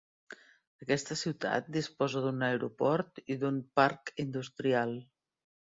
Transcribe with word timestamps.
Aquesta 0.85 1.17
ciutat 1.23 1.69
disposa 1.75 2.25
d'un 2.25 2.45
aeroport 2.49 3.23
i 3.35 3.39
d'un 3.45 3.63
parc 3.81 4.13
industrial. 4.29 4.99